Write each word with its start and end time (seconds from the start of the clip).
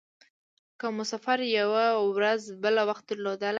که 0.79 0.87
مو 0.95 1.03
سفر 1.11 1.39
یوه 1.59 1.85
ورځ 2.13 2.41
بل 2.61 2.75
وخت 2.89 3.03
درلودلای. 3.09 3.49